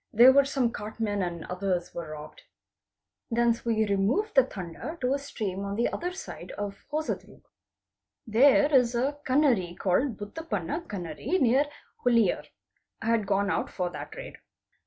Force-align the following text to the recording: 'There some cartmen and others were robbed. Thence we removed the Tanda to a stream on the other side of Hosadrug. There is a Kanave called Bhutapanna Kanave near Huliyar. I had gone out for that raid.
'There 0.11 0.43
some 0.43 0.71
cartmen 0.71 1.21
and 1.21 1.45
others 1.45 1.93
were 1.93 2.09
robbed. 2.09 2.41
Thence 3.29 3.63
we 3.63 3.85
removed 3.85 4.33
the 4.33 4.41
Tanda 4.43 4.97
to 4.99 5.13
a 5.13 5.19
stream 5.19 5.63
on 5.63 5.75
the 5.75 5.89
other 5.93 6.11
side 6.11 6.49
of 6.53 6.87
Hosadrug. 6.91 7.43
There 8.25 8.73
is 8.73 8.95
a 8.95 9.19
Kanave 9.23 9.77
called 9.77 10.17
Bhutapanna 10.17 10.87
Kanave 10.87 11.39
near 11.39 11.65
Huliyar. 12.03 12.47
I 13.03 13.05
had 13.05 13.27
gone 13.27 13.51
out 13.51 13.69
for 13.69 13.91
that 13.91 14.15
raid. 14.15 14.39